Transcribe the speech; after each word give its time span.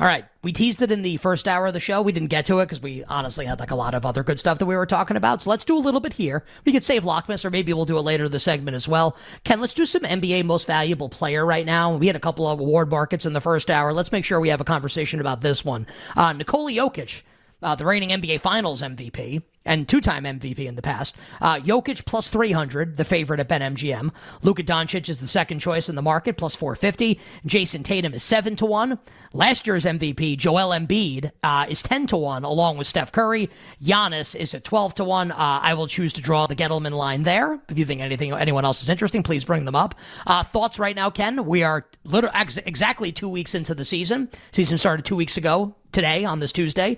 All 0.00 0.06
right. 0.06 0.24
We 0.42 0.54
teased 0.54 0.80
it 0.80 0.90
in 0.90 1.02
the 1.02 1.18
first 1.18 1.46
hour 1.46 1.66
of 1.66 1.74
the 1.74 1.78
show. 1.78 2.00
We 2.00 2.12
didn't 2.12 2.30
get 2.30 2.46
to 2.46 2.60
it 2.60 2.64
because 2.64 2.80
we 2.80 3.04
honestly 3.04 3.44
had 3.44 3.60
like 3.60 3.70
a 3.70 3.74
lot 3.74 3.92
of 3.92 4.06
other 4.06 4.24
good 4.24 4.40
stuff 4.40 4.58
that 4.58 4.64
we 4.64 4.74
were 4.74 4.86
talking 4.86 5.18
about. 5.18 5.42
So 5.42 5.50
let's 5.50 5.66
do 5.66 5.76
a 5.76 5.78
little 5.78 6.00
bit 6.00 6.14
here. 6.14 6.42
We 6.64 6.72
could 6.72 6.82
save 6.82 7.04
Lockmas, 7.04 7.44
or 7.44 7.50
maybe 7.50 7.74
we'll 7.74 7.84
do 7.84 7.98
it 7.98 8.00
later 8.00 8.24
in 8.24 8.32
the 8.32 8.40
segment 8.40 8.76
as 8.76 8.88
well. 8.88 9.14
Ken, 9.44 9.60
let's 9.60 9.74
do 9.74 9.84
some 9.84 10.00
NBA 10.00 10.46
most 10.46 10.66
valuable 10.66 11.10
player 11.10 11.44
right 11.44 11.66
now. 11.66 11.98
We 11.98 12.06
had 12.06 12.16
a 12.16 12.20
couple 12.20 12.48
of 12.48 12.60
award 12.60 12.88
markets 12.88 13.26
in 13.26 13.34
the 13.34 13.42
first 13.42 13.70
hour. 13.70 13.92
Let's 13.92 14.10
make 14.10 14.24
sure 14.24 14.40
we 14.40 14.48
have 14.48 14.62
a 14.62 14.64
conversation 14.64 15.20
about 15.20 15.42
this 15.42 15.66
one. 15.66 15.86
Uh, 16.16 16.32
Nikola 16.32 16.72
Jokic 16.72 17.20
uh, 17.62 17.74
the 17.74 17.84
reigning 17.84 18.10
NBA 18.10 18.40
Finals 18.40 18.82
MVP 18.82 19.42
and 19.64 19.88
two-time 19.88 20.24
MVP 20.24 20.60
in 20.60 20.74
the 20.74 20.82
past. 20.82 21.16
Uh, 21.40 21.56
Jokic 21.56 22.04
plus 22.04 22.30
300, 22.30 22.96
the 22.96 23.04
favorite 23.04 23.40
at 23.40 23.48
BetMGM. 23.48 24.10
Luka 24.42 24.62
Doncic 24.62 25.08
is 25.08 25.18
the 25.18 25.26
second 25.26 25.60
choice 25.60 25.88
in 25.88 25.94
the 25.94 26.02
market, 26.02 26.36
plus 26.36 26.54
450. 26.54 27.20
Jayson 27.46 27.82
Tatum 27.82 28.14
is 28.14 28.22
7 28.22 28.56
to 28.56 28.66
1. 28.66 28.98
Last 29.32 29.66
year's 29.66 29.84
MVP, 29.84 30.38
Joel 30.38 30.70
Embiid, 30.70 31.30
uh, 31.42 31.66
is 31.68 31.82
10 31.82 32.06
to 32.08 32.16
1, 32.16 32.44
along 32.44 32.78
with 32.78 32.86
Steph 32.86 33.12
Curry. 33.12 33.50
Giannis 33.82 34.34
is 34.34 34.54
at 34.54 34.64
12 34.64 34.96
to 34.96 35.04
1. 35.04 35.32
Uh, 35.32 35.36
I 35.36 35.74
will 35.74 35.86
choose 35.86 36.12
to 36.14 36.22
draw 36.22 36.46
the 36.46 36.56
Gettleman 36.56 36.92
line 36.92 37.22
there. 37.22 37.60
If 37.68 37.78
you 37.78 37.84
think 37.84 38.00
anything 38.00 38.32
anyone 38.32 38.64
else 38.64 38.82
is 38.82 38.88
interesting, 38.88 39.22
please 39.22 39.44
bring 39.44 39.64
them 39.64 39.76
up. 39.76 39.94
Uh, 40.26 40.42
thoughts 40.42 40.78
right 40.78 40.96
now, 40.96 41.10
Ken? 41.10 41.44
We 41.44 41.62
are 41.62 41.86
literally 42.04 42.34
ex- 42.34 42.56
exactly 42.58 43.12
two 43.12 43.28
weeks 43.28 43.54
into 43.54 43.74
the 43.74 43.84
season. 43.84 44.30
Season 44.52 44.78
started 44.78 45.04
two 45.04 45.16
weeks 45.16 45.36
ago 45.36 45.74
today 45.92 46.24
on 46.24 46.40
this 46.40 46.52
Tuesday. 46.52 46.96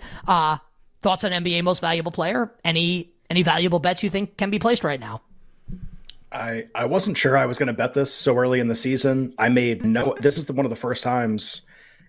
Thoughts 1.02 1.24
on 1.24 1.32
NBA 1.32 1.62
most 1.62 1.80
valuable 1.80 2.12
player? 2.12 2.50
Any 2.64 3.12
any 3.28 3.42
valuable 3.42 3.78
bets 3.78 4.02
you 4.02 4.10
think 4.10 4.36
can 4.36 4.50
be 4.50 4.58
placed 4.58 4.84
right 4.84 5.00
now? 5.00 5.22
I 6.30 6.66
I 6.74 6.84
wasn't 6.84 7.16
sure 7.16 7.36
I 7.36 7.46
was 7.46 7.58
going 7.58 7.66
to 7.68 7.72
bet 7.72 7.94
this 7.94 8.12
so 8.12 8.36
early 8.36 8.60
in 8.60 8.68
the 8.68 8.76
season. 8.76 9.34
I 9.38 9.48
made 9.48 9.84
no. 9.84 10.14
This 10.20 10.38
is 10.38 10.46
the, 10.46 10.52
one 10.52 10.66
of 10.66 10.70
the 10.70 10.76
first 10.76 11.02
times, 11.02 11.62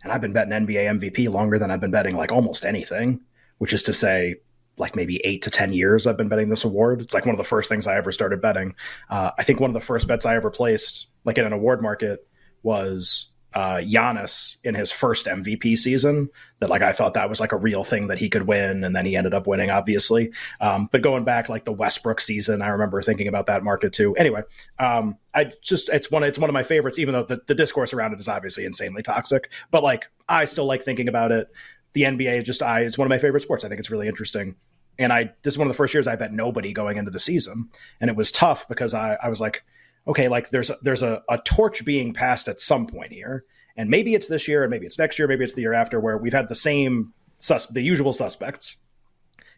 and 0.03 0.11
I've 0.11 0.21
been 0.21 0.33
betting 0.33 0.53
NBA 0.53 0.99
MVP 0.99 1.31
longer 1.31 1.59
than 1.59 1.71
I've 1.71 1.81
been 1.81 1.91
betting 1.91 2.15
like 2.15 2.31
almost 2.31 2.65
anything, 2.65 3.21
which 3.57 3.73
is 3.73 3.83
to 3.83 3.93
say. 3.93 4.35
Like 4.75 4.95
maybe 4.95 5.21
eight 5.23 5.43
to 5.43 5.51
10 5.51 5.71
years, 5.71 6.07
I've 6.07 6.17
been 6.17 6.29
betting 6.29 6.49
this 6.49 6.63
award. 6.63 6.99
It's 6.99 7.13
like 7.13 7.27
one 7.27 7.35
of 7.35 7.37
the 7.37 7.43
first 7.43 7.69
things 7.69 7.85
I 7.85 7.95
ever 7.95 8.11
started 8.11 8.41
betting. 8.41 8.73
Uh, 9.07 9.29
I 9.37 9.43
think 9.43 9.59
one 9.59 9.69
of 9.69 9.75
the 9.75 9.85
first 9.85 10.07
bets 10.07 10.25
I 10.25 10.35
ever 10.35 10.49
placed, 10.49 11.09
like 11.25 11.37
in 11.37 11.45
an 11.45 11.53
award 11.53 11.79
market, 11.79 12.27
was 12.63 13.32
uh, 13.53 13.77
Giannis 13.77 14.55
in 14.63 14.75
his 14.75 14.91
first 14.91 15.27
MVP 15.27 15.77
season. 15.77 16.29
That 16.59 16.69
like 16.69 16.81
I 16.81 16.91
thought 16.91 17.13
that 17.15 17.29
was 17.29 17.39
like 17.39 17.51
a 17.51 17.57
real 17.57 17.83
thing 17.83 18.07
that 18.07 18.17
he 18.17 18.29
could 18.29 18.47
win, 18.47 18.83
and 18.83 18.95
then 18.95 19.05
he 19.05 19.15
ended 19.15 19.33
up 19.33 19.47
winning, 19.47 19.69
obviously. 19.69 20.31
Um, 20.61 20.87
but 20.91 21.01
going 21.01 21.23
back 21.23 21.49
like 21.49 21.65
the 21.65 21.71
Westbrook 21.71 22.21
season, 22.21 22.61
I 22.61 22.69
remember 22.69 23.01
thinking 23.01 23.27
about 23.27 23.47
that 23.47 23.63
market 23.63 23.93
too. 23.93 24.15
Anyway, 24.15 24.43
um, 24.79 25.17
I 25.35 25.51
just 25.61 25.89
it's 25.89 26.09
one 26.09 26.23
it's 26.23 26.39
one 26.39 26.49
of 26.49 26.53
my 26.53 26.63
favorites, 26.63 26.99
even 26.99 27.13
though 27.13 27.23
the, 27.23 27.41
the 27.47 27.55
discourse 27.55 27.93
around 27.93 28.13
it 28.13 28.19
is 28.19 28.27
obviously 28.27 28.65
insanely 28.65 29.03
toxic. 29.03 29.51
But 29.71 29.83
like 29.83 30.05
I 30.27 30.45
still 30.45 30.65
like 30.65 30.83
thinking 30.83 31.07
about 31.07 31.31
it. 31.31 31.47
The 31.93 32.03
NBA 32.03 32.39
is 32.39 32.45
just 32.45 32.63
I 32.63 32.81
it's 32.81 32.97
one 32.97 33.05
of 33.05 33.09
my 33.09 33.19
favorite 33.19 33.41
sports. 33.41 33.65
I 33.65 33.69
think 33.69 33.79
it's 33.79 33.91
really 33.91 34.07
interesting. 34.07 34.55
And 34.97 35.11
I 35.11 35.31
this 35.43 35.53
is 35.53 35.57
one 35.57 35.67
of 35.67 35.73
the 35.73 35.77
first 35.77 35.93
years 35.93 36.07
I 36.07 36.15
bet 36.15 36.31
nobody 36.31 36.71
going 36.71 36.97
into 36.97 37.11
the 37.11 37.19
season, 37.19 37.69
and 37.99 38.09
it 38.09 38.15
was 38.15 38.31
tough 38.31 38.67
because 38.67 38.93
I 38.93 39.17
I 39.21 39.29
was 39.29 39.41
like 39.41 39.63
okay, 40.07 40.27
like 40.27 40.49
there's 40.49 40.69
a, 40.69 40.77
there's 40.81 41.03
a, 41.03 41.23
a 41.29 41.37
torch 41.39 41.85
being 41.85 42.13
passed 42.13 42.47
at 42.47 42.59
some 42.59 42.87
point 42.87 43.11
here, 43.11 43.45
and 43.75 43.89
maybe 43.89 44.15
it's 44.15 44.27
this 44.27 44.47
year, 44.47 44.63
and 44.63 44.71
maybe 44.71 44.85
it's 44.85 44.99
next 44.99 45.17
year, 45.17 45.27
maybe 45.27 45.43
it's 45.43 45.53
the 45.53 45.61
year 45.61 45.73
after, 45.73 45.99
where 45.99 46.17
we've 46.17 46.33
had 46.33 46.49
the 46.49 46.55
same 46.55 47.13
sus- 47.37 47.67
the 47.67 47.81
usual 47.81 48.13
suspects, 48.13 48.77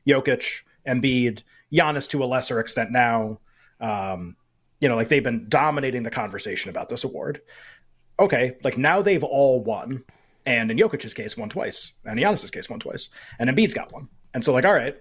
Jokic, 0.08 0.62
Embiid, 0.88 1.42
Giannis 1.74 2.10
to 2.10 2.24
a 2.24 2.26
lesser 2.26 2.60
extent 2.60 2.92
now. 2.92 3.40
Um, 3.80 4.36
you 4.80 4.90
know, 4.90 4.96
like 4.96 5.10
they've 5.10 5.24
been 5.24 5.48
dominating 5.50 6.04
the 6.04 6.12
conversation 6.12 6.70
about 6.70 6.90
this 6.90 7.04
award. 7.04 7.42
Okay, 8.20 8.56
like 8.64 8.78
now 8.78 9.02
they've 9.02 9.24
all 9.24 9.64
won, 9.64 10.04
and 10.46 10.72
in 10.72 10.78
Jokic's 10.78 11.14
case, 11.14 11.36
won 11.36 11.50
twice, 11.50 11.92
and 12.06 12.20
Giannis's 12.20 12.52
case, 12.52 12.70
won 12.70 12.80
twice, 12.80 13.10
and 13.40 13.50
Embiid's 13.50 13.74
got 13.74 13.92
one. 13.92 14.08
And 14.34 14.44
so, 14.44 14.54
like, 14.54 14.66
all 14.66 14.74
right, 14.74 14.96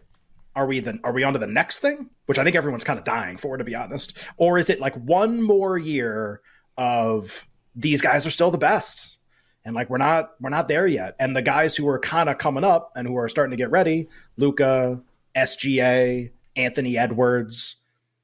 are 0.57 0.67
we 0.67 0.81
then 0.81 1.01
are 1.05 1.13
we 1.13 1.25
on 1.25 1.33
to 1.33 1.39
the 1.39 1.47
next 1.47 1.81
thing? 1.81 2.11
Which 2.27 2.39
i 2.39 2.45
think 2.45 2.57
everyone's 2.57 2.85
kind 2.85 2.99
of 2.99 3.05
dying 3.05 3.37
for 3.37 3.57
to 3.57 3.65
be 3.65 3.75
honest. 3.75 4.17
Or 4.37 4.59
is 4.59 4.71
it 4.71 4.81
like 4.81 4.95
one 4.95 5.43
more 5.43 5.77
year 5.77 6.41
of 6.77 7.47
these 7.75 8.01
guys 8.01 8.27
are 8.27 8.31
still 8.31 8.51
the 8.51 8.59
best? 8.59 9.19
And 9.65 9.75
like 9.75 9.91
we're 9.91 9.99
not 9.99 10.33
we're 10.41 10.51
not 10.51 10.69
there 10.69 10.87
yet. 10.87 11.17
And 11.19 11.35
the 11.35 11.43
guys 11.43 11.77
who 11.77 11.89
are 11.89 11.99
kind 11.99 12.29
of 12.29 12.39
coming 12.39 12.65
up 12.65 12.93
and 12.95 13.07
who 13.07 13.17
are 13.17 13.29
starting 13.29 13.51
to 13.51 13.57
get 13.57 13.71
ready 13.71 14.09
luka 14.37 15.01
sga 15.37 16.31
anthony 16.57 16.97
edwards 16.97 17.77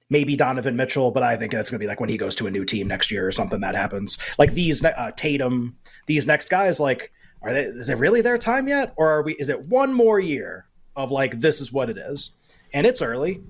maybe 0.08 0.36
donovan 0.36 0.76
mitchell 0.76 1.10
but 1.10 1.24
i 1.24 1.36
think 1.36 1.52
it's 1.52 1.70
going 1.70 1.78
to 1.78 1.82
be 1.82 1.88
like 1.88 1.98
when 1.98 2.08
he 2.08 2.16
goes 2.16 2.36
to 2.36 2.46
a 2.46 2.50
new 2.50 2.64
team 2.64 2.86
next 2.86 3.10
year 3.10 3.26
or 3.26 3.32
something 3.32 3.60
that 3.60 3.74
happens. 3.74 4.18
Like 4.38 4.52
these 4.52 4.84
uh, 4.84 5.10
tatum 5.16 5.76
these 6.06 6.26
next 6.26 6.50
guys 6.50 6.78
like 6.78 7.12
are 7.42 7.52
they 7.52 7.64
is 7.64 7.88
it 7.88 7.98
really 7.98 8.20
their 8.20 8.38
time 8.38 8.68
yet? 8.68 8.92
Or 8.96 9.08
are 9.08 9.22
we 9.22 9.34
is 9.34 9.48
it 9.48 9.64
one 9.64 9.92
more 9.92 10.20
year 10.20 10.66
of 10.96 11.10
like 11.10 11.38
this 11.40 11.60
is 11.60 11.72
what 11.72 11.90
it 11.90 11.98
is, 11.98 12.34
and 12.72 12.86
it's 12.86 13.02
early, 13.02 13.42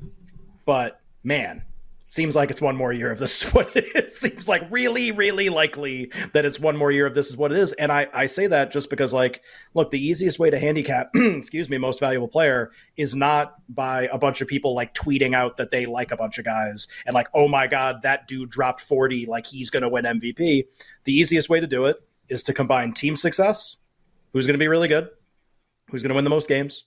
but 0.65 1.01
man, 1.23 1.63
seems 2.11 2.35
like 2.35 2.51
it's 2.51 2.61
one 2.61 2.75
more 2.75 2.93
year 2.93 3.13
of 3.13 3.21
this 3.21 3.45
is 3.45 3.51
what 3.55 3.75
it 3.77 3.87
is. 3.95 4.19
Seems 4.19 4.49
like 4.49 4.67
really, 4.69 5.13
really 5.13 5.49
likely 5.49 6.11
that 6.35 6.45
it's 6.45 6.59
one 6.59 6.77
more 6.77 6.91
year 6.91 7.07
of 7.07 7.15
this 7.15 7.29
is 7.29 7.37
what 7.37 7.53
it 7.53 7.59
is. 7.59 7.73
And 7.75 7.93
I, 7.93 8.09
I 8.13 8.27
say 8.27 8.49
that 8.49 8.73
just 8.73 8.91
because, 8.91 9.15
like, 9.15 9.43
look, 9.75 9.91
the 9.91 10.05
easiest 10.05 10.39
way 10.39 10.51
to 10.51 10.59
handicap, 10.59 11.11
excuse 11.15 11.71
me, 11.71 11.79
most 11.79 12.01
valuable 12.01 12.29
player 12.29 12.73
is 12.97 13.15
not 13.15 13.55
by 13.69 14.09
a 14.13 14.19
bunch 14.19 14.41
of 14.41 14.49
people 14.49 14.75
like 14.75 14.93
tweeting 14.93 15.35
out 15.35 15.57
that 15.59 15.71
they 15.71 15.87
like 15.87 16.11
a 16.11 16.17
bunch 16.17 16.39
of 16.39 16.45
guys 16.45 16.89
and 17.07 17.15
like, 17.15 17.29
oh 17.33 17.47
my 17.47 17.69
God, 17.69 18.03
that 18.03 18.27
dude 18.27 18.51
dropped 18.51 18.81
40, 18.81 19.27
like 19.27 19.47
he's 19.47 19.71
going 19.71 19.85
to 19.85 19.89
win 19.89 20.05
MVP. 20.05 20.65
The 21.05 21.13
easiest 21.13 21.49
way 21.49 21.61
to 21.61 21.67
do 21.69 21.85
it 21.87 22.03
is 22.29 22.43
to 22.45 22.53
combine 22.53 22.93
team 22.93 23.15
success, 23.15 23.77
who's 24.33 24.47
going 24.47 24.55
to 24.55 24.59
be 24.59 24.69
really 24.69 24.89
good, 24.89 25.09
who's 25.91 26.03
going 26.03 26.11
to 26.11 26.17
win 26.17 26.25
the 26.25 26.31
most 26.31 26.49
games, 26.49 26.85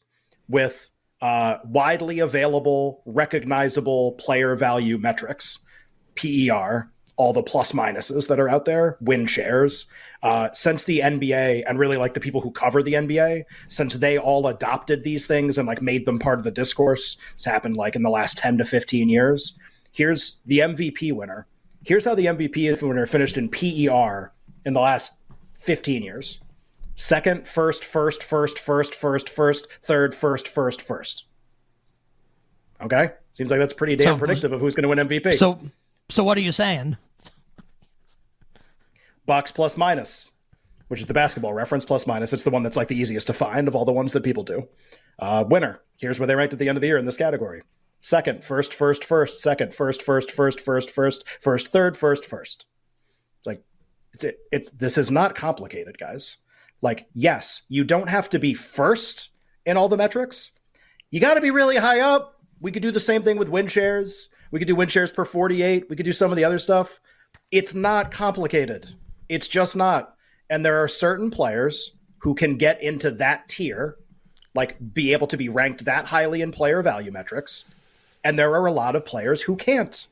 with 0.47 0.89
uh, 1.21 1.59
widely 1.63 2.19
available, 2.19 3.01
recognizable 3.05 4.11
player 4.13 4.55
value 4.55 4.97
metrics, 4.97 5.59
PER, 6.15 6.89
all 7.15 7.31
the 7.31 7.43
plus 7.43 7.71
minuses 7.71 8.27
that 8.27 8.39
are 8.39 8.49
out 8.49 8.65
there, 8.65 8.97
win 8.99 9.25
shares. 9.25 9.85
Uh, 10.21 10.49
since 10.51 10.83
the 10.83 10.99
NBA 10.99 11.63
and 11.65 11.79
really 11.79 11.97
like 11.97 12.13
the 12.13 12.19
people 12.19 12.41
who 12.41 12.51
cover 12.51 12.83
the 12.83 12.93
NBA, 12.93 13.43
since 13.69 13.95
they 13.95 14.17
all 14.17 14.47
adopted 14.47 15.03
these 15.03 15.25
things 15.25 15.57
and 15.57 15.67
like 15.67 15.81
made 15.81 16.05
them 16.05 16.19
part 16.19 16.39
of 16.39 16.43
the 16.43 16.51
discourse, 16.51 17.17
it's 17.33 17.45
happened 17.45 17.77
like 17.77 17.95
in 17.95 18.03
the 18.03 18.09
last 18.09 18.37
10 18.37 18.57
to 18.57 18.65
15 18.65 19.09
years. 19.09 19.57
Here's 19.93 20.39
the 20.45 20.59
MVP 20.59 21.13
winner. 21.13 21.47
Here's 21.85 22.05
how 22.05 22.15
the 22.15 22.25
MVP 22.25 22.81
winner 22.81 23.05
finished 23.05 23.37
in 23.37 23.49
PER 23.49 24.33
in 24.65 24.73
the 24.73 24.81
last 24.81 25.19
15 25.53 26.03
years 26.03 26.41
second, 26.95 27.47
first, 27.47 27.83
first, 27.83 28.23
first, 28.23 28.59
first, 28.59 28.95
first, 28.95 29.29
first, 29.29 29.67
third, 29.81 30.15
first, 30.15 30.47
first, 30.47 30.81
first. 30.81 31.25
Okay, 32.81 33.11
seems 33.33 33.49
like 33.49 33.59
that's 33.59 33.73
pretty 33.73 33.95
damn 33.95 34.15
so, 34.15 34.19
predictive 34.19 34.51
of 34.51 34.59
who's 34.59 34.75
going 34.75 34.83
to 34.83 34.89
win 34.89 35.07
MVP. 35.07 35.35
So, 35.35 35.59
so 36.09 36.23
what 36.23 36.37
are 36.37 36.41
you 36.41 36.51
saying? 36.51 36.97
Box 39.25 39.51
plus 39.51 39.77
minus, 39.77 40.31
which 40.89 40.99
is 40.99 41.07
the 41.07 41.13
basketball 41.13 41.53
reference 41.53 41.85
plus 41.85 42.05
minus. 42.05 42.33
It's 42.33 42.43
the 42.43 42.49
one 42.49 42.63
that's 42.63 42.75
like 42.75 42.89
the 42.89 42.99
easiest 42.99 43.27
to 43.27 43.33
find 43.33 43.67
of 43.67 43.75
all 43.75 43.85
the 43.85 43.93
ones 43.93 44.11
that 44.11 44.23
people 44.23 44.43
do. 44.43 44.67
Uh, 45.17 45.45
winner. 45.47 45.81
Here's 45.97 46.19
where 46.19 46.27
they 46.27 46.35
ranked 46.35 46.53
at 46.53 46.59
the 46.59 46.67
end 46.67 46.77
of 46.77 46.81
the 46.81 46.87
year 46.87 46.97
in 46.97 47.05
this 47.05 47.17
category. 47.17 47.61
Second, 48.01 48.43
first, 48.43 48.73
first, 48.73 49.05
first, 49.05 49.39
second, 49.39 49.73
first, 49.73 50.01
first, 50.01 50.29
first, 50.29 50.59
first, 50.59 50.89
first, 50.91 51.23
first, 51.39 51.67
third, 51.69 51.95
first, 51.95 52.25
first. 52.25 52.65
It's 53.37 53.47
like 53.47 53.63
it's 54.13 54.25
it, 54.25 54.39
it's 54.51 54.69
this 54.71 54.97
is 54.97 55.09
not 55.09 55.35
complicated, 55.35 55.97
guys. 55.97 56.37
Like, 56.83 57.07
yes, 57.13 57.61
you 57.69 57.85
don't 57.85 58.09
have 58.09 58.29
to 58.31 58.39
be 58.39 58.53
first 58.53 59.29
in 59.65 59.77
all 59.77 59.87
the 59.87 59.95
metrics. 59.95 60.51
You 61.11 61.21
got 61.21 61.35
to 61.35 61.41
be 61.41 61.49
really 61.49 61.77
high 61.77 62.01
up. 62.01 62.41
We 62.59 62.73
could 62.73 62.83
do 62.83 62.91
the 62.91 62.99
same 62.99 63.23
thing 63.23 63.37
with 63.37 63.47
win 63.47 63.67
shares. 63.67 64.27
We 64.51 64.59
could 64.59 64.67
do 64.67 64.75
win 64.75 64.89
shares 64.89 65.09
per 65.09 65.23
48. 65.23 65.89
We 65.89 65.95
could 65.95 66.05
do 66.05 66.11
some 66.11 66.29
of 66.29 66.35
the 66.35 66.43
other 66.43 66.59
stuff. 66.59 66.99
It's 67.51 67.73
not 67.73 68.11
complicated. 68.11 68.95
It's 69.29 69.47
just 69.47 69.77
not. 69.77 70.15
And 70.49 70.65
there 70.65 70.83
are 70.83 70.89
certain 70.89 71.31
players 71.31 71.95
who 72.17 72.35
can 72.35 72.57
get 72.57 72.83
into 72.83 73.11
that 73.11 73.47
tier, 73.47 73.95
like 74.53 74.75
be 74.93 75.13
able 75.13 75.27
to 75.27 75.37
be 75.37 75.47
ranked 75.47 75.85
that 75.85 76.07
highly 76.07 76.41
in 76.41 76.51
player 76.51 76.81
value 76.81 77.11
metrics. 77.11 77.63
And 78.25 78.37
there 78.37 78.51
are 78.51 78.65
a 78.65 78.73
lot 78.73 78.97
of 78.97 79.05
players 79.05 79.41
who 79.41 79.55
can't. 79.55 80.05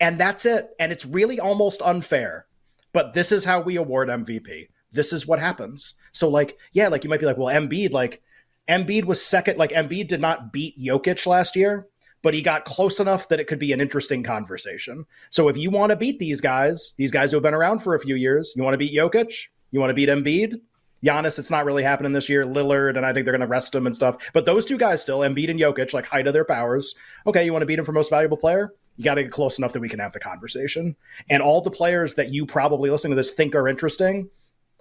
And 0.00 0.18
that's 0.18 0.46
it. 0.46 0.70
And 0.80 0.92
it's 0.92 1.04
really 1.04 1.38
almost 1.38 1.82
unfair. 1.82 2.46
But 2.94 3.12
this 3.12 3.32
is 3.32 3.44
how 3.44 3.60
we 3.60 3.76
award 3.76 4.08
MVP. 4.08 4.68
This 4.96 5.12
is 5.12 5.26
what 5.26 5.38
happens. 5.38 5.94
So 6.12 6.28
like, 6.28 6.58
yeah, 6.72 6.88
like 6.88 7.04
you 7.04 7.10
might 7.10 7.20
be 7.20 7.26
like, 7.26 7.36
well, 7.36 7.54
Embiid, 7.54 7.92
like 7.92 8.22
Embiid 8.68 9.04
was 9.04 9.24
second. 9.24 9.58
Like 9.58 9.70
Embiid 9.70 10.08
did 10.08 10.20
not 10.20 10.52
beat 10.52 10.76
Jokic 10.78 11.26
last 11.26 11.54
year, 11.54 11.86
but 12.22 12.34
he 12.34 12.42
got 12.42 12.64
close 12.64 12.98
enough 12.98 13.28
that 13.28 13.38
it 13.38 13.46
could 13.46 13.60
be 13.60 13.72
an 13.72 13.80
interesting 13.80 14.22
conversation. 14.22 15.04
So 15.30 15.48
if 15.48 15.56
you 15.56 15.70
want 15.70 15.90
to 15.90 15.96
beat 15.96 16.18
these 16.18 16.40
guys, 16.40 16.94
these 16.96 17.12
guys 17.12 17.30
who 17.30 17.36
have 17.36 17.44
been 17.44 17.54
around 17.54 17.80
for 17.80 17.94
a 17.94 18.00
few 18.00 18.16
years, 18.16 18.52
you 18.56 18.64
want 18.64 18.74
to 18.74 18.78
beat 18.78 18.96
Jokic, 18.96 19.32
you 19.70 19.78
want 19.78 19.90
to 19.90 19.94
beat 19.94 20.08
Embiid. 20.08 20.60
Giannis, 21.04 21.38
it's 21.38 21.50
not 21.50 21.64
really 21.66 21.82
happening 21.82 22.12
this 22.12 22.28
year. 22.28 22.44
Lillard, 22.44 22.96
and 22.96 23.04
I 23.04 23.12
think 23.12 23.24
they're 23.24 23.32
going 23.32 23.40
to 23.42 23.46
rest 23.46 23.74
him 23.74 23.86
and 23.86 23.94
stuff. 23.94 24.16
But 24.32 24.46
those 24.46 24.64
two 24.64 24.78
guys 24.78 25.02
still, 25.02 25.20
Embiid 25.20 25.50
and 25.50 25.60
Jokic, 25.60 25.92
like 25.92 26.06
height 26.06 26.26
of 26.26 26.32
their 26.32 26.44
powers. 26.44 26.94
Okay, 27.26 27.44
you 27.44 27.52
want 27.52 27.62
to 27.62 27.66
beat 27.66 27.78
him 27.78 27.84
for 27.84 27.92
most 27.92 28.10
valuable 28.10 28.38
player? 28.38 28.72
You 28.96 29.04
got 29.04 29.14
to 29.14 29.22
get 29.22 29.30
close 29.30 29.58
enough 29.58 29.74
that 29.74 29.80
we 29.80 29.90
can 29.90 30.00
have 30.00 30.14
the 30.14 30.20
conversation. 30.20 30.96
And 31.28 31.42
all 31.42 31.60
the 31.60 31.70
players 31.70 32.14
that 32.14 32.32
you 32.32 32.46
probably 32.46 32.90
listening 32.90 33.12
to 33.12 33.16
this 33.16 33.34
think 33.34 33.54
are 33.54 33.68
interesting, 33.68 34.30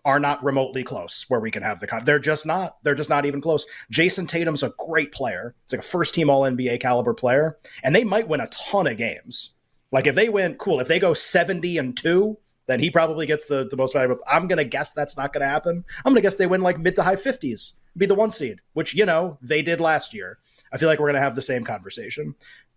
are 0.06 0.20
not 0.20 0.44
remotely 0.44 0.84
close 0.84 1.26
where 1.28 1.40
we 1.40 1.50
can 1.50 1.64
have 1.64 1.80
the 1.80 2.02
they're 2.06 2.20
just 2.20 2.46
not 2.46 2.78
they're 2.84 2.96
just 2.96 3.10
not 3.10 3.26
even 3.26 3.42
close. 3.42 3.66
Jayson 3.92 4.28
tatum's 4.28 4.64
a 4.64 4.74
great 4.78 5.12
player. 5.12 5.56
It's 5.66 5.74
like 5.74 5.82
a 5.82 5.84
first 5.84 6.14
team 6.14 6.30
all 6.30 6.44
nba 6.44 6.80
caliber 6.80 7.14
player 7.14 7.58
and 7.84 7.94
they 7.94 8.04
might 8.04 8.28
win 8.28 8.40
a 8.40 8.48
ton 8.48 8.88
of 8.88 8.98
games. 8.98 9.56
Like 9.92 10.06
if 10.06 10.16
they 10.16 10.30
win 10.30 10.56
cool. 10.56 10.80
If 10.80 10.88
they 10.88 11.00
go 11.00 11.14
70 11.14 11.80
and 11.80 11.98
2 11.98 12.38
then 12.68 12.80
he 12.80 12.90
probably 12.90 13.28
gets 13.28 13.46
the, 13.46 13.68
the 13.70 13.78
most 13.78 13.94
valuable. 13.94 14.24
I'm 14.28 14.48
gonna 14.48 14.64
guess 14.64 14.94
that's 14.94 15.18
not 15.18 15.34
gonna 15.34 15.48
happen. 15.48 15.84
I'm 16.06 16.14
gonna 16.14 16.22
guess 16.22 16.36
they 16.36 16.48
win 16.48 16.62
like 16.62 16.80
mid 16.80 16.96
to 16.98 17.04
high 17.04 17.16
50s 17.16 17.74
be 17.98 18.06
the 18.06 18.16
one 18.16 18.30
seed 18.30 18.60
which 18.74 18.94
you 18.94 19.06
know 19.06 19.40
they 19.42 19.64
did 19.64 19.82
last 19.82 20.14
year. 20.14 20.38
I 20.72 20.78
feel 20.78 20.88
like 20.88 21.00
we're 21.00 21.08
gonna 21.08 21.20
have 21.20 21.36
the 21.36 21.42
same 21.42 21.64
conversation. 21.64 22.36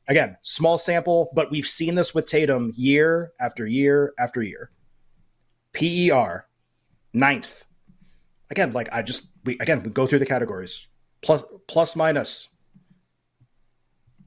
Again 0.08 0.38
small 0.40 0.78
sample 0.78 1.30
but 1.34 1.50
we've 1.50 1.66
seen 1.66 1.94
this 1.94 2.14
with 2.14 2.24
tatum 2.24 2.72
year 2.74 3.32
after 3.38 3.66
year 3.66 4.14
after 4.18 4.42
year. 4.42 4.70
Per 5.74 6.42
ninth. 7.12 7.64
Again, 8.50 8.72
like 8.72 8.88
I 8.92 9.02
just 9.02 9.26
we 9.44 9.58
again 9.58 9.82
we 9.82 9.90
go 9.90 10.06
through 10.06 10.20
the 10.20 10.26
categories. 10.26 10.86
Plus 11.22 11.42
plus 11.66 11.96
minus. 11.96 12.48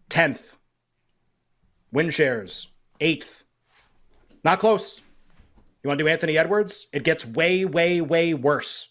Tenth. 0.09 0.57
Win 1.91 2.09
shares. 2.09 2.67
Eighth. 2.99 3.43
Not 4.43 4.59
close. 4.59 5.01
You 5.83 5.87
want 5.87 5.97
to 5.97 6.03
do 6.03 6.09
Anthony 6.09 6.37
Edwards? 6.37 6.87
It 6.93 7.03
gets 7.03 7.25
way, 7.25 7.65
way, 7.65 8.01
way 8.01 8.33
worse. 8.33 8.87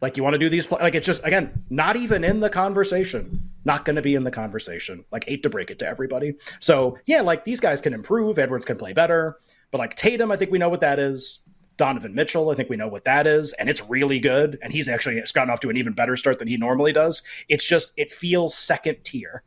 Like 0.00 0.16
you 0.16 0.22
want 0.22 0.34
to 0.34 0.38
do 0.38 0.48
these, 0.48 0.70
like 0.70 0.94
it's 0.94 1.06
just 1.06 1.24
again 1.24 1.64
not 1.70 1.96
even 1.96 2.24
in 2.24 2.40
the 2.40 2.50
conversation. 2.50 3.50
Not 3.64 3.86
going 3.86 3.96
to 3.96 4.02
be 4.02 4.14
in 4.14 4.22
the 4.22 4.30
conversation. 4.30 5.04
Like 5.10 5.24
hate 5.24 5.42
to 5.44 5.50
break 5.50 5.70
it 5.70 5.78
to 5.78 5.88
everybody. 5.88 6.34
So 6.60 6.98
yeah, 7.06 7.22
like 7.22 7.44
these 7.44 7.60
guys 7.60 7.80
can 7.80 7.94
improve. 7.94 8.38
Edwards 8.38 8.66
can 8.66 8.76
play 8.76 8.92
better, 8.92 9.38
but 9.70 9.78
like 9.78 9.94
Tatum, 9.94 10.30
I 10.30 10.36
think 10.36 10.50
we 10.50 10.58
know 10.58 10.68
what 10.68 10.82
that 10.82 10.98
is. 10.98 11.40
Donovan 11.76 12.14
Mitchell. 12.14 12.50
I 12.50 12.54
think 12.54 12.68
we 12.68 12.76
know 12.76 12.88
what 12.88 13.04
that 13.04 13.26
is, 13.26 13.52
and 13.54 13.68
it's 13.68 13.82
really 13.82 14.20
good. 14.20 14.58
And 14.62 14.72
he's 14.72 14.88
actually 14.88 15.18
it's 15.18 15.32
gotten 15.32 15.50
off 15.50 15.60
to 15.60 15.70
an 15.70 15.76
even 15.76 15.92
better 15.92 16.16
start 16.16 16.38
than 16.38 16.48
he 16.48 16.56
normally 16.56 16.92
does. 16.92 17.22
It's 17.48 17.66
just 17.66 17.92
it 17.96 18.10
feels 18.10 18.54
second 18.54 18.98
tier. 19.04 19.42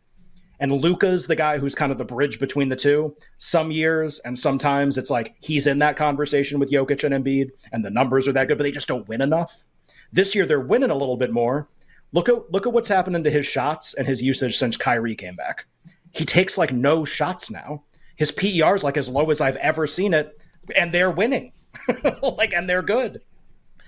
And 0.60 0.72
Luka's 0.72 1.28
the 1.28 1.36
guy 1.36 1.60
who's 1.60 1.76
kind 1.76 1.92
of 1.92 1.98
the 1.98 2.06
bridge 2.06 2.40
between 2.40 2.70
the 2.70 2.76
two. 2.76 3.16
Some 3.38 3.72
years 3.72 4.20
and 4.20 4.38
sometimes 4.38 4.98
it's 4.98 5.12
like 5.12 5.36
he's 5.40 5.68
in 5.68 5.80
that 5.80 5.98
conversation 5.98 6.60
with 6.60 6.72
Jokic 6.72 7.04
and 7.04 7.24
Embiid, 7.24 7.52
and 7.72 7.86
the 7.86 7.92
numbers 7.92 8.28
are 8.28 8.34
that 8.34 8.48
good, 8.48 8.58
but 8.58 8.64
they 8.64 8.72
just 8.72 8.88
don't 8.88 9.08
win 9.08 9.22
enough. 9.22 9.66
This 10.12 10.34
year 10.36 10.46
they're 10.46 10.60
winning 10.60 10.90
a 10.90 10.96
little 10.96 11.18
bit 11.18 11.32
more. 11.32 11.70
Look 12.14 12.30
at 12.30 12.52
look 12.52 12.66
at 12.66 12.74
what's 12.74 12.88
happening 12.88 13.24
to 13.24 13.32
his 13.32 13.46
shots 13.46 13.94
and 13.94 14.08
his 14.08 14.24
usage 14.24 14.58
since 14.58 14.78
Kyrie 14.78 15.16
came 15.16 15.36
back. 15.36 15.66
He 16.12 16.26
takes 16.26 16.58
like 16.58 16.74
no 16.74 17.06
shots 17.06 17.52
now. 17.52 17.84
His 18.16 18.32
PER 18.32 18.74
is 18.74 18.84
like 18.84 18.98
as 18.98 19.10
low 19.10 19.30
as 19.30 19.42
I've 19.42 19.58
ever 19.58 19.86
seen 19.86 20.14
it, 20.14 20.42
and 20.76 20.92
they're 20.92 21.12
winning. 21.12 21.52
like, 22.22 22.54
and 22.54 22.70
they're 22.70 22.82
good 22.82 23.22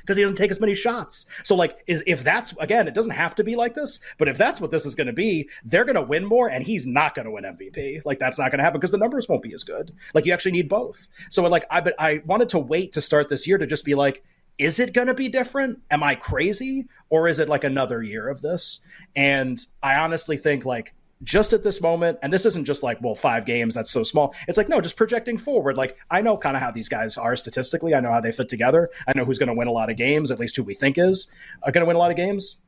because 0.09 0.17
he 0.17 0.23
doesn't 0.23 0.37
take 0.37 0.49
as 0.49 0.59
many 0.59 0.73
shots. 0.73 1.27
So, 1.43 1.55
like, 1.55 1.83
is 1.85 2.03
if 2.07 2.23
that's 2.23 2.53
again, 2.59 2.87
it 2.87 2.95
doesn't 2.95 3.11
have 3.11 3.35
to 3.35 3.43
be 3.43 3.55
like 3.55 3.75
this, 3.75 3.99
but 4.17 4.27
if 4.27 4.39
that's 4.39 4.59
what 4.59 4.71
this 4.71 4.85
is 4.85 4.95
going 4.95 5.05
to 5.07 5.13
be, 5.13 5.47
they're 5.63 5.85
going 5.85 5.95
to 5.95 6.01
win 6.01 6.25
more, 6.25 6.49
and 6.49 6.63
he's 6.63 6.87
not 6.87 7.13
going 7.13 7.25
to 7.25 7.31
win 7.31 7.43
MVP. 7.43 8.01
Like, 8.05 8.17
that's 8.17 8.39
not 8.39 8.49
going 8.49 8.57
to 8.57 8.63
happen 8.63 8.79
because 8.79 8.89
the 8.89 8.97
numbers 8.97 9.29
won't 9.29 9.43
be 9.43 9.53
as 9.53 9.63
good. 9.63 9.93
Like, 10.15 10.25
you 10.25 10.33
actually 10.33 10.53
need 10.53 10.67
both. 10.67 11.07
So, 11.29 11.43
like, 11.43 11.65
I 11.69 11.81
but 11.81 11.93
I 11.99 12.21
wanted 12.25 12.49
to 12.49 12.59
wait 12.59 12.93
to 12.93 13.01
start 13.01 13.29
this 13.29 13.47
year 13.47 13.57
to 13.57 13.67
just 13.67 13.85
be 13.85 13.95
like. 13.95 14.23
Is 14.57 14.77
it 14.77 14.91
going 14.91 15.07
to 15.07 15.13
be 15.13 15.29
different? 15.29 15.79
Am 15.89 16.03
I 16.03 16.15
crazy? 16.15 16.89
Or 17.09 17.29
is 17.29 17.39
it 17.39 17.47
like 17.47 17.63
another 17.63 18.03
year 18.03 18.27
of 18.27 18.41
this? 18.41 18.81
And 19.15 19.57
I 19.81 19.95
honestly 19.95 20.35
think 20.35 20.65
like 20.65 20.93
just 21.21 21.51
at 21.51 21.63
this 21.63 21.81
moment, 21.81 22.17
and 22.21 22.31
this 22.31 22.45
isn't 22.45 22.65
just 22.65 22.81
like, 22.81 23.01
well, 23.01 23.15
five 23.15 23.45
games, 23.45 23.75
that's 23.75 23.91
so 23.91 24.03
small. 24.03 24.33
It's 24.47 24.57
like, 24.57 24.69
no, 24.69 24.79
just 24.79 24.95
projecting 24.95 25.37
forward. 25.37 25.77
Like, 25.77 25.97
I 26.09 26.21
know 26.21 26.37
kind 26.37 26.55
of 26.55 26.63
how 26.63 26.71
these 26.71 26.87
guys 26.87 27.17
are 27.17 27.35
statistically. 27.35 27.93
I 27.93 27.99
know 27.99 28.11
how 28.11 28.21
they 28.21 28.31
fit 28.31 28.47
together. 28.49 28.89
I 29.07 29.13
know 29.15 29.25
who's 29.25 29.39
going 29.39 29.47
to 29.47 29.53
win 29.53 29.67
a 29.67 29.71
lot 29.71 29.89
of 29.89 29.97
games, 29.97 30.31
at 30.31 30.39
least 30.39 30.55
who 30.55 30.63
we 30.63 30.73
think 30.73 30.97
is 30.97 31.29
going 31.63 31.73
to 31.73 31.85
win 31.85 31.95
a 31.95 31.99
lot 31.99 32.11
of 32.11 32.17
games. 32.17 32.61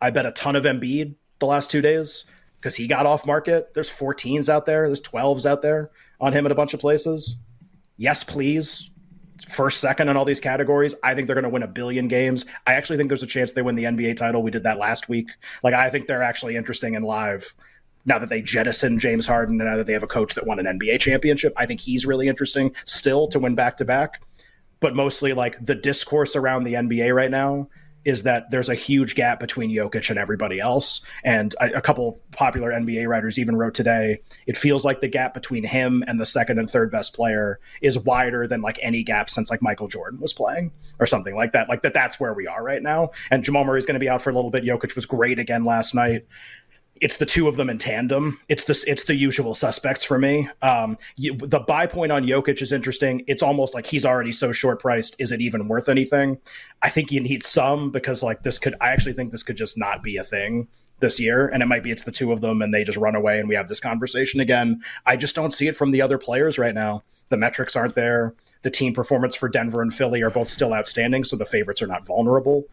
I 0.00 0.10
bet 0.10 0.26
a 0.26 0.32
ton 0.32 0.54
of 0.54 0.64
Embiid 0.64 1.16
the 1.40 1.46
last 1.46 1.70
two 1.70 1.80
days 1.80 2.24
because 2.60 2.76
he 2.76 2.86
got 2.86 3.06
off 3.06 3.26
market. 3.26 3.74
There's 3.74 3.90
14s 3.90 4.48
out 4.48 4.66
there, 4.66 4.86
there's 4.86 5.00
12s 5.00 5.44
out 5.44 5.62
there 5.62 5.90
on 6.20 6.32
him 6.32 6.46
in 6.46 6.52
a 6.52 6.54
bunch 6.54 6.74
of 6.74 6.80
places. 6.80 7.36
Yes, 7.96 8.22
please 8.22 8.90
first, 9.46 9.80
second 9.80 10.08
in 10.08 10.16
all 10.16 10.24
these 10.24 10.40
categories. 10.40 10.94
I 11.02 11.14
think 11.14 11.26
they're 11.26 11.34
going 11.34 11.44
to 11.44 11.50
win 11.50 11.62
a 11.62 11.68
billion 11.68 12.08
games. 12.08 12.46
I 12.66 12.74
actually 12.74 12.96
think 12.96 13.08
there's 13.08 13.22
a 13.22 13.26
chance 13.26 13.52
they 13.52 13.62
win 13.62 13.74
the 13.74 13.84
NBA 13.84 14.16
title. 14.16 14.42
We 14.42 14.50
did 14.50 14.64
that 14.64 14.78
last 14.78 15.08
week. 15.08 15.30
Like, 15.62 15.74
I 15.74 15.90
think 15.90 16.06
they're 16.06 16.22
actually 16.22 16.56
interesting 16.56 16.96
and 16.96 17.04
live 17.04 17.54
now 18.04 18.18
that 18.18 18.28
they 18.28 18.40
jettison 18.40 18.98
James 18.98 19.26
Harden 19.26 19.60
and 19.60 19.70
now 19.70 19.76
that 19.76 19.86
they 19.86 19.92
have 19.92 20.02
a 20.02 20.08
coach 20.08 20.34
that 20.34 20.46
won 20.46 20.58
an 20.58 20.78
NBA 20.78 21.00
championship. 21.00 21.52
I 21.56 21.66
think 21.66 21.80
he's 21.80 22.06
really 22.06 22.28
interesting 22.28 22.74
still 22.84 23.28
to 23.28 23.38
win 23.38 23.54
back 23.54 23.76
to 23.78 23.84
back. 23.84 24.22
But 24.80 24.94
mostly, 24.94 25.32
like, 25.32 25.62
the 25.64 25.74
discourse 25.74 26.36
around 26.36 26.64
the 26.64 26.74
NBA 26.74 27.14
right 27.14 27.30
now 27.30 27.68
is 28.08 28.22
that 28.22 28.50
there's 28.50 28.70
a 28.70 28.74
huge 28.74 29.14
gap 29.14 29.38
between 29.38 29.70
Jokic 29.70 30.08
and 30.08 30.18
everybody 30.18 30.60
else. 30.60 31.04
And 31.24 31.54
a, 31.60 31.82
couple 31.82 32.18
popular 32.32 32.70
NBA 32.70 33.06
writers 33.06 33.38
even 33.38 33.56
wrote 33.56 33.74
today, 33.74 34.20
it 34.46 34.56
feels 34.56 34.82
like 34.82 35.02
the 35.02 35.08
gap 35.08 35.34
between 35.34 35.62
him 35.62 36.02
and 36.06 36.18
the 36.18 36.24
second 36.24 36.58
and 36.58 36.70
third 36.70 36.90
best 36.90 37.14
player 37.14 37.60
is 37.82 37.98
wider 37.98 38.46
than 38.46 38.62
like 38.62 38.78
any 38.80 39.02
gap 39.02 39.28
since 39.28 39.50
like 39.50 39.60
Michael 39.60 39.88
Jordan 39.88 40.20
was 40.20 40.32
playing 40.32 40.72
or 40.98 41.06
something 41.06 41.36
like 41.36 41.52
that. 41.52 41.68
Like 41.68 41.82
that 41.82 41.92
that's 41.92 42.18
where 42.18 42.32
we 42.32 42.46
are 42.46 42.62
right 42.62 42.82
now. 42.82 43.10
And 43.30 43.44
Jamal 43.44 43.64
Murray's 43.64 43.84
going 43.84 43.94
to 43.94 44.00
be 44.00 44.08
out 44.08 44.22
for 44.22 44.30
a 44.30 44.34
little 44.34 44.50
bit. 44.50 44.64
Jokic 44.64 44.94
was 44.94 45.04
great 45.04 45.38
again 45.38 45.66
last 45.66 45.94
night 45.94 46.24
it's 47.00 47.16
the 47.16 47.26
two 47.26 47.48
of 47.48 47.56
them 47.56 47.70
in 47.70 47.78
tandem. 47.78 48.38
It's 48.48 48.64
the 48.64 48.84
it's 48.86 49.04
the 49.04 49.14
usual 49.14 49.54
suspects 49.54 50.04
for 50.04 50.18
me. 50.18 50.48
Um, 50.62 50.98
you, 51.16 51.36
the 51.36 51.60
buy 51.60 51.86
point 51.86 52.12
on 52.12 52.24
Jokic 52.24 52.62
is 52.62 52.72
interesting. 52.72 53.24
It's 53.26 53.42
almost 53.42 53.74
like 53.74 53.86
he's 53.86 54.04
already 54.04 54.32
so 54.32 54.52
short 54.52 54.80
priced. 54.80 55.16
Is 55.18 55.32
it 55.32 55.40
even 55.40 55.68
worth 55.68 55.88
anything? 55.88 56.38
I 56.82 56.90
think 56.90 57.12
you 57.12 57.20
need 57.20 57.42
some 57.42 57.90
because 57.90 58.22
like 58.22 58.42
this 58.42 58.58
could. 58.58 58.74
I 58.80 58.88
actually 58.88 59.14
think 59.14 59.30
this 59.30 59.42
could 59.42 59.56
just 59.56 59.78
not 59.78 60.02
be 60.02 60.16
a 60.16 60.24
thing 60.24 60.68
this 61.00 61.20
year, 61.20 61.46
and 61.48 61.62
it 61.62 61.66
might 61.66 61.82
be 61.82 61.90
it's 61.90 62.04
the 62.04 62.12
two 62.12 62.32
of 62.32 62.40
them 62.40 62.60
and 62.60 62.74
they 62.74 62.84
just 62.84 62.98
run 62.98 63.14
away 63.14 63.38
and 63.38 63.48
we 63.48 63.54
have 63.54 63.68
this 63.68 63.80
conversation 63.80 64.40
again. 64.40 64.82
I 65.06 65.16
just 65.16 65.34
don't 65.34 65.52
see 65.52 65.68
it 65.68 65.76
from 65.76 65.92
the 65.92 66.02
other 66.02 66.18
players 66.18 66.58
right 66.58 66.74
now. 66.74 67.02
The 67.28 67.36
metrics 67.36 67.76
aren't 67.76 67.94
there. 67.94 68.34
The 68.62 68.70
team 68.70 68.92
performance 68.92 69.36
for 69.36 69.48
Denver 69.48 69.82
and 69.82 69.94
Philly 69.94 70.22
are 70.22 70.30
both 70.30 70.48
still 70.48 70.74
outstanding, 70.74 71.22
so 71.22 71.36
the 71.36 71.44
favorites 71.44 71.82
are 71.82 71.86
not 71.86 72.06
vulnerable 72.06 72.64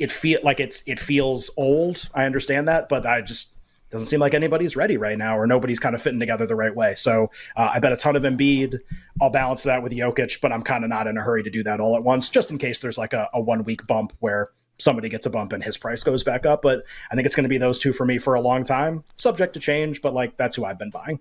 it 0.00 0.10
feel 0.10 0.40
like 0.42 0.58
it's 0.58 0.82
it 0.86 0.98
feels 0.98 1.50
old. 1.56 2.08
I 2.14 2.24
understand 2.24 2.66
that, 2.66 2.88
but 2.88 3.06
I 3.06 3.20
just 3.20 3.54
doesn't 3.90 4.06
seem 4.06 4.20
like 4.20 4.34
anybody's 4.34 4.76
ready 4.76 4.96
right 4.96 5.18
now, 5.18 5.36
or 5.38 5.46
nobody's 5.46 5.80
kind 5.80 5.94
of 5.94 6.02
fitting 6.02 6.20
together 6.20 6.46
the 6.46 6.54
right 6.54 6.74
way. 6.74 6.94
So 6.96 7.30
uh, 7.56 7.70
I 7.74 7.80
bet 7.80 7.92
a 7.92 7.96
ton 7.96 8.16
of 8.16 8.22
Embiid. 8.22 8.78
I'll 9.20 9.30
balance 9.30 9.64
that 9.64 9.82
with 9.82 9.92
Jokic, 9.92 10.40
but 10.40 10.52
I'm 10.52 10.62
kind 10.62 10.84
of 10.84 10.90
not 10.90 11.06
in 11.06 11.18
a 11.18 11.22
hurry 11.22 11.42
to 11.42 11.50
do 11.50 11.62
that 11.64 11.80
all 11.80 11.96
at 11.96 12.02
once, 12.02 12.30
just 12.30 12.50
in 12.50 12.58
case 12.58 12.78
there's 12.78 12.98
like 12.98 13.12
a, 13.12 13.28
a 13.34 13.40
one 13.40 13.64
week 13.64 13.86
bump 13.86 14.12
where 14.20 14.50
somebody 14.78 15.08
gets 15.08 15.26
a 15.26 15.30
bump 15.30 15.52
and 15.52 15.62
his 15.62 15.76
price 15.76 16.02
goes 16.02 16.22
back 16.22 16.46
up. 16.46 16.62
But 16.62 16.84
I 17.10 17.14
think 17.14 17.26
it's 17.26 17.36
going 17.36 17.44
to 17.44 17.50
be 17.50 17.58
those 17.58 17.78
two 17.78 17.92
for 17.92 18.06
me 18.06 18.18
for 18.18 18.34
a 18.34 18.40
long 18.40 18.64
time, 18.64 19.04
subject 19.16 19.54
to 19.54 19.60
change. 19.60 20.00
But 20.00 20.14
like 20.14 20.36
that's 20.36 20.56
who 20.56 20.64
I've 20.64 20.78
been 20.78 20.90
buying. 20.90 21.20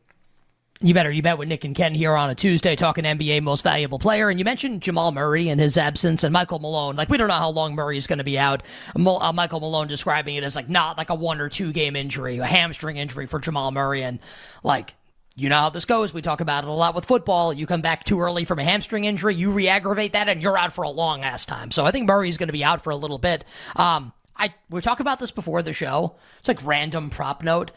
You 0.82 0.94
better 0.94 1.12
you 1.12 1.22
bet 1.22 1.38
with 1.38 1.50
Nick 1.50 1.66
and 1.66 1.76
Ken 1.76 1.94
here 1.94 2.16
on 2.16 2.30
a 2.30 2.36
Tuesday 2.36 2.78
talking 2.78 3.04
NBA 3.04 3.44
most 3.44 3.66
valuable 3.66 4.00
player. 4.00 4.30
And 4.30 4.40
you 4.40 4.46
mentioned 4.46 4.82
Jamal 4.82 5.12
Murray 5.12 5.50
and 5.50 5.60
his 5.60 5.76
absence 5.76 6.24
and 6.24 6.32
Michael 6.32 6.60
Malone. 6.60 6.96
Like, 6.96 7.10
we 7.10 7.18
don't 7.18 7.28
know 7.28 7.34
how 7.34 7.50
long 7.50 7.76
Murray 7.76 7.98
is 7.98 8.08
going 8.08 8.20
to 8.20 8.24
be 8.24 8.40
out. 8.40 8.64
Uh, 8.96 9.34
Michael 9.34 9.60
Malone 9.60 9.90
describing 9.90 10.36
it 10.36 10.46
as 10.46 10.56
like 10.56 10.70
not 10.70 10.98
like 10.98 11.10
a 11.10 11.16
one 11.16 11.42
or 11.42 11.50
two 11.50 11.74
game 11.74 11.98
injury, 11.98 12.38
a 12.38 12.46
hamstring 12.46 12.96
injury 12.96 13.26
for 13.26 13.40
Jamal 13.40 13.72
Murray. 13.72 14.04
And 14.04 14.20
like, 14.64 14.96
you 15.36 15.50
know 15.50 15.58
how 15.58 15.70
this 15.70 15.84
goes. 15.84 16.14
We 16.14 16.22
talk 16.22 16.40
about 16.40 16.64
it 16.64 16.70
a 16.70 16.74
lot 16.74 16.96
with 16.96 17.04
football. 17.04 17.52
You 17.52 17.68
come 17.68 17.82
back 17.82 18.06
too 18.06 18.22
early 18.22 18.46
from 18.46 18.60
a 18.60 18.64
hamstring 18.64 19.04
injury, 19.04 19.36
you 19.36 19.52
re 19.52 19.68
aggravate 19.68 20.14
that, 20.14 20.30
and 20.30 20.42
you're 20.42 20.58
out 20.58 20.72
for 20.72 20.84
a 20.84 20.90
long 20.90 21.24
ass 21.24 21.46
time. 21.46 21.72
So 21.72 21.86
I 21.86 21.92
think 21.92 22.08
Murray's 22.08 22.38
going 22.38 22.48
to 22.48 22.54
be 22.54 22.64
out 22.64 22.82
for 22.82 22.92
a 22.92 22.96
little 22.96 23.18
bit. 23.18 23.44
Um, 23.76 24.14
I 24.38 24.54
we 24.70 24.80
talked 24.80 25.02
about 25.02 25.20
this 25.20 25.32
before 25.32 25.62
the 25.62 25.74
show. 25.74 26.16
It's 26.40 26.48
like 26.48 26.66
random 26.66 27.10
prop 27.10 27.44
note. 27.44 27.72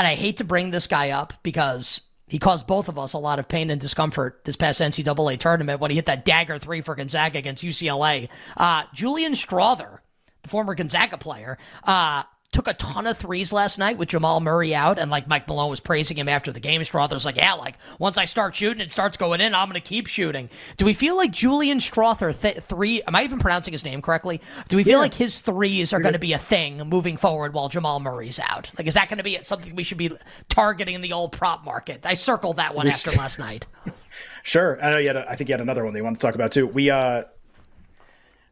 And 0.00 0.08
I 0.08 0.16
hate 0.16 0.38
to 0.38 0.44
bring 0.44 0.70
this 0.70 0.88
guy 0.88 1.10
up 1.10 1.34
because 1.44 2.00
he 2.30 2.38
caused 2.38 2.68
both 2.68 2.88
of 2.88 2.96
us 2.96 3.12
a 3.12 3.18
lot 3.18 3.40
of 3.40 3.48
pain 3.48 3.70
and 3.70 3.80
discomfort 3.80 4.40
this 4.44 4.54
past 4.54 4.80
NCAA 4.80 5.38
tournament 5.40 5.80
when 5.80 5.90
he 5.90 5.96
hit 5.96 6.06
that 6.06 6.24
dagger 6.24 6.58
three 6.58 6.80
for 6.80 6.94
Gonzaga 6.94 7.38
against 7.38 7.64
UCLA. 7.64 8.28
Uh, 8.56 8.84
Julian 8.94 9.32
Strawther, 9.32 9.98
the 10.42 10.48
former 10.48 10.76
Gonzaga 10.76 11.18
player, 11.18 11.58
uh, 11.82 12.22
took 12.52 12.66
a 12.66 12.74
ton 12.74 13.06
of 13.06 13.16
threes 13.16 13.52
last 13.52 13.78
night 13.78 13.96
with 13.96 14.08
Jamal 14.08 14.40
Murray 14.40 14.74
out, 14.74 14.98
and 14.98 15.10
like 15.10 15.28
Mike 15.28 15.46
Malone 15.46 15.70
was 15.70 15.80
praising 15.80 16.16
him 16.16 16.28
after 16.28 16.50
the 16.50 16.60
game. 16.60 16.80
Strawther's 16.82 17.24
like, 17.24 17.36
yeah, 17.36 17.54
like 17.54 17.76
once 17.98 18.18
I 18.18 18.24
start 18.24 18.54
shooting, 18.54 18.80
it 18.80 18.92
starts 18.92 19.16
going 19.16 19.40
in. 19.40 19.54
I'm 19.54 19.68
going 19.68 19.80
to 19.80 19.86
keep 19.86 20.06
shooting. 20.06 20.50
Do 20.76 20.84
we 20.84 20.92
feel 20.92 21.16
like 21.16 21.30
Julian 21.30 21.78
Strawther 21.78 22.38
th- 22.38 22.58
three? 22.58 23.02
Am 23.02 23.14
I 23.14 23.22
even 23.22 23.38
pronouncing 23.38 23.72
his 23.72 23.84
name 23.84 24.02
correctly? 24.02 24.40
Do 24.68 24.76
we 24.76 24.84
feel 24.84 24.94
yeah. 24.94 24.98
like 24.98 25.14
his 25.14 25.40
threes 25.40 25.92
are 25.92 26.00
going 26.00 26.14
to 26.14 26.18
be 26.18 26.32
a 26.32 26.38
thing 26.38 26.78
moving 26.78 27.16
forward 27.16 27.54
while 27.54 27.68
Jamal 27.68 28.00
Murray's 28.00 28.40
out? 28.40 28.70
Like, 28.76 28.86
is 28.86 28.94
that 28.94 29.08
going 29.08 29.18
to 29.18 29.24
be 29.24 29.38
something 29.42 29.76
we 29.76 29.84
should 29.84 29.98
be 29.98 30.10
targeting 30.48 30.94
in 30.94 31.02
the 31.02 31.12
old 31.12 31.32
prop 31.32 31.64
market? 31.64 32.04
I 32.04 32.14
circled 32.14 32.56
that 32.56 32.74
one 32.74 32.88
after 32.88 33.12
last 33.12 33.38
night. 33.38 33.66
Sure, 34.42 34.82
I 34.82 34.90
know 34.90 34.98
you 34.98 35.08
had. 35.08 35.16
A, 35.16 35.30
I 35.30 35.36
think 35.36 35.48
you 35.48 35.52
had 35.52 35.60
another 35.60 35.84
one 35.84 35.92
that 35.92 35.98
you 35.98 36.04
want 36.04 36.18
to 36.18 36.26
talk 36.26 36.34
about 36.34 36.50
too. 36.50 36.66
We 36.66 36.90
uh 36.90 37.24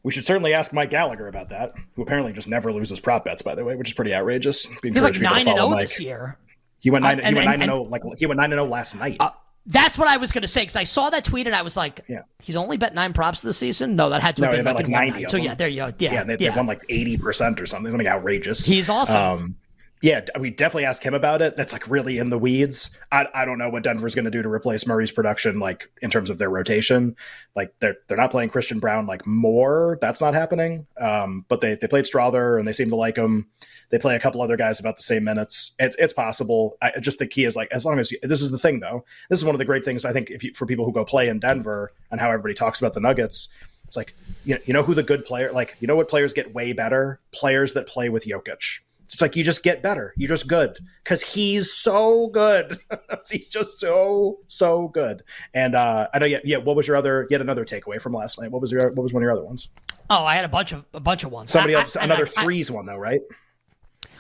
we 0.09 0.13
should 0.13 0.25
certainly 0.25 0.55
ask 0.55 0.73
Mike 0.73 0.89
Gallagher 0.89 1.29
about 1.29 1.51
that, 1.51 1.75
who 1.95 2.01
apparently 2.01 2.33
just 2.33 2.49
never 2.49 2.73
loses 2.73 2.99
prop 2.99 3.27
bets, 3.27 3.43
by 3.43 3.55
the 3.55 3.63
way, 3.63 3.77
which 3.77 3.91
is 3.91 3.93
pretty 3.95 4.15
outrageous. 4.15 4.65
He's 4.83 5.05
like 5.05 5.21
nine 5.21 5.47
and 5.47 5.59
zero 5.59 5.59
oh 5.69 5.77
this 5.79 6.01
year. 6.01 6.39
He 6.81 6.89
went 6.89 7.03
nine. 7.03 7.21
Uh, 7.21 7.25
and, 7.25 7.29
he 7.29 7.35
went 7.35 7.45
nine 7.45 7.61
and 7.61 7.69
zero. 7.71 7.81
Oh, 7.81 7.83
like 7.83 8.01
he 8.17 8.25
went 8.25 8.39
nine 8.39 8.47
and 8.47 8.55
zero 8.55 8.65
oh 8.65 8.71
last 8.71 8.95
night. 8.97 9.19
Uh, 9.21 9.29
That's 9.67 9.99
what 9.99 10.09
I 10.09 10.17
was 10.17 10.33
going 10.33 10.41
to 10.41 10.49
say 10.49 10.63
because 10.63 10.77
I 10.77 10.85
saw 10.85 11.11
that 11.11 11.25
tweet 11.25 11.47
and 11.47 11.55
I 11.55 11.61
was 11.61 11.77
like, 11.77 12.07
Yeah. 12.09 12.23
he's 12.43 12.57
only 12.57 12.79
bet 12.79 12.95
nine 12.95 13.13
props 13.13 13.43
this 13.43 13.59
season. 13.59 13.97
No, 13.97 14.09
that 14.09 14.23
had 14.23 14.37
to 14.37 14.43
No, 14.45 14.47
have 14.49 14.57
been 14.57 14.65
like, 14.65 14.77
like 14.77 14.87
in 14.87 14.93
one 14.93 15.01
90 15.09 15.13
night. 15.13 15.25
of 15.27 15.31
So 15.31 15.37
yeah, 15.37 15.55
there 15.55 15.69
you 15.69 15.77
go. 15.77 15.93
Yeah, 15.99 16.13
Yeah, 16.15 16.25
they, 16.25 16.37
they 16.37 16.45
yeah. 16.47 16.57
won 16.57 16.67
like 16.67 16.81
eighty 16.89 17.19
percent 17.19 17.61
or 17.61 17.67
something. 17.67 17.91
Something 17.93 18.09
outrageous. 18.09 18.65
He's 18.65 18.89
awesome. 18.89 19.21
Um, 19.23 19.57
yeah, 20.01 20.21
we 20.39 20.51
definitely 20.51 20.85
ask 20.85 21.03
him 21.03 21.15
about 21.15 21.43
it. 21.43 21.57
That's 21.57 21.73
like 21.73 21.89
really 21.89 22.19
in 22.19 22.31
the 22.31 22.39
weeds. 22.39 22.91
I, 23.11 23.27
I 23.35 23.45
don't 23.45 23.59
know 23.59 23.69
what 23.69 23.83
Denver's 23.83 24.15
going 24.15 24.27
to 24.27 24.31
do 24.31 24.43
to 24.43 24.49
replace 24.49 24.87
Murray's 24.87 25.11
production, 25.11 25.59
like 25.59 25.91
in 26.01 26.11
terms 26.11 26.31
of 26.31 26.39
their 26.39 26.51
rotation. 26.51 27.17
Like 27.57 27.75
they're 27.81 27.97
they're 28.07 28.17
not 28.17 28.31
playing 28.31 28.51
Christian 28.51 28.79
Braun 28.79 29.07
like 29.07 29.27
more. 29.27 29.99
That's 30.01 30.21
not 30.21 30.35
happening. 30.35 30.87
Um, 31.01 31.45
but 31.49 31.61
they 31.61 31.75
they 31.75 31.89
played 31.89 32.05
Strawther 32.05 32.59
and 32.59 32.69
they 32.69 32.73
seem 32.73 32.91
to 32.91 32.97
like 32.97 33.17
him. 33.17 33.47
They 33.91 33.99
play 33.99 34.15
a 34.15 34.21
couple 34.21 34.41
other 34.41 34.57
guys 34.57 34.79
about 34.79 34.97
the 34.97 35.03
same 35.03 35.25
minutes. 35.25 35.75
It's 35.81 35.97
it's 35.97 36.13
possible. 36.13 36.77
I 36.81 36.93
just 37.01 37.19
the 37.19 37.27
key 37.27 37.45
is 37.45 37.57
like 37.57 37.69
as 37.73 37.85
long 37.85 37.99
as 37.99 38.13
you, 38.13 38.19
this 38.23 38.41
is 38.41 38.53
the 38.53 38.59
thing 38.59 38.79
though. 38.79 39.05
This 39.31 39.41
is 39.41 39.45
one 39.45 39.55
of 39.55 39.59
the 39.59 39.65
great 39.65 39.85
things 39.85 40.05
I 40.05 40.13
think 40.13 40.31
if 40.31 40.45
you, 40.45 40.55
for 40.55 40.67
people 40.67 40.85
who 40.85 40.93
go 40.93 41.05
play 41.05 41.29
in 41.29 41.41
Denver 41.41 41.93
and 42.13 42.21
how 42.21 42.29
everybody 42.29 42.55
talks 42.55 42.81
about 42.81 42.95
the 42.95 43.01
Nuggets. 43.01 43.49
It's 43.89 43.97
like 43.97 44.15
you 44.45 44.55
know, 44.55 44.61
you 44.67 44.75
know 44.75 44.83
who 44.83 44.95
the 44.95 45.03
good 45.03 45.25
player 45.25 45.51
like 45.51 45.75
you 45.81 45.89
know 45.89 45.97
what 45.97 46.09
players 46.09 46.35
get 46.35 46.55
way 46.55 46.73
better 46.73 47.21
players 47.33 47.73
that 47.73 47.89
play 47.89 48.11
with 48.11 48.27
Jokic. 48.27 48.81
It's 49.13 49.23
like 49.23 49.37
you 49.37 49.43
just 49.45 49.63
get 49.63 49.83
better. 49.83 50.13
You're 50.17 50.29
just 50.29 50.49
good 50.49 50.79
because 51.03 51.23
he's 51.23 51.73
so 51.73 52.29
good. 52.29 52.79
he's 53.31 53.49
just 53.49 53.81
so 53.81 54.39
so 54.49 54.89
good. 54.89 55.23
And 55.55 55.75
uh, 55.75 56.09
I 56.13 56.19
know. 56.19 56.27
Yeah, 56.27 56.39
yeah. 56.45 56.59
What 56.59 56.77
was 56.77 56.87
your 56.87 56.97
other? 56.97 57.27
Yet 57.31 57.41
another 57.41 57.65
takeaway 57.65 58.01
from 58.01 58.13
last 58.13 58.41
night. 58.41 58.51
What 58.51 58.61
was 58.61 58.71
your? 58.71 58.91
What 58.93 59.03
was 59.03 59.13
one 59.13 59.23
of 59.23 59.25
your 59.25 59.33
other 59.33 59.45
ones? 59.45 59.69
oh, 60.11 60.25
I 60.25 60.37
had 60.37 60.45
a 60.45 60.49
bunch 60.49 60.73
of 60.73 60.85
a 60.95 61.01
bunch 61.01 61.25
of 61.25 61.31
ones. 61.33 61.51
Somebody 61.51 61.75
I- 61.75 61.81
else. 61.81 61.97
I- 61.97 62.05
another 62.05 62.29
I- 62.37 62.43
threes 62.43 62.71
one 62.71 62.87
though, 62.87 62.97
right? 62.97 63.21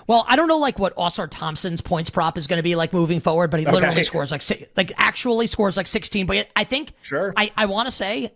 Well, 0.07 0.25
I 0.26 0.37
don't 0.37 0.49
know 0.49 0.57
like 0.57 0.78
what 0.78 0.97
Ausar 0.97 1.28
Thompson's 1.30 1.83
points 1.83 2.09
prop 2.09 2.38
is 2.38 2.47
going 2.47 2.57
to 2.57 2.62
be 2.62 2.75
like 2.75 2.95
moving 2.95 3.21
forward, 3.21 3.50
but 3.50 3.61
he 3.61 3.66
literally 3.66 3.95
Okay. 3.97 4.02
scores 4.04 4.30
like 4.33 4.42
like 4.75 4.92
actually 4.97 5.47
scores 5.49 5.76
like 5.76 5.87
16. 5.87 6.25
But 6.25 6.49
I 6.57 6.64
think 6.64 6.92
Sure. 7.02 7.35
I 7.37 7.52
I 7.59 7.66
want 7.66 7.88
to 7.88 7.90
say 7.95 8.33